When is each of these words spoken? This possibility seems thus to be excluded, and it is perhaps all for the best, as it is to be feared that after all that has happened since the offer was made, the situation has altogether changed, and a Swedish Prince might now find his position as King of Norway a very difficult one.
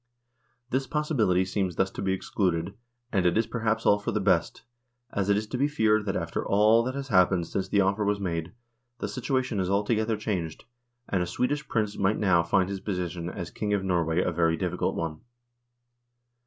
This 0.71 0.87
possibility 0.87 1.45
seems 1.45 1.75
thus 1.75 1.91
to 1.91 2.01
be 2.01 2.11
excluded, 2.11 2.73
and 3.11 3.23
it 3.23 3.37
is 3.37 3.45
perhaps 3.45 3.85
all 3.85 3.99
for 3.99 4.11
the 4.11 4.19
best, 4.19 4.63
as 5.11 5.29
it 5.29 5.37
is 5.37 5.45
to 5.45 5.59
be 5.59 5.67
feared 5.67 6.07
that 6.07 6.15
after 6.15 6.43
all 6.43 6.81
that 6.81 6.95
has 6.95 7.09
happened 7.09 7.45
since 7.45 7.67
the 7.67 7.81
offer 7.81 8.03
was 8.03 8.19
made, 8.19 8.51
the 8.97 9.07
situation 9.07 9.59
has 9.59 9.69
altogether 9.69 10.17
changed, 10.17 10.65
and 11.07 11.21
a 11.21 11.27
Swedish 11.27 11.67
Prince 11.69 11.99
might 11.99 12.17
now 12.17 12.41
find 12.41 12.67
his 12.67 12.79
position 12.79 13.29
as 13.29 13.51
King 13.51 13.75
of 13.75 13.83
Norway 13.83 14.23
a 14.23 14.31
very 14.31 14.57
difficult 14.57 14.95
one. 14.95 15.21